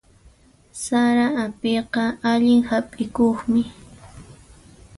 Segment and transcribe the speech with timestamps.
[0.83, 3.63] Sara apiqa allin hap'ikuqmi.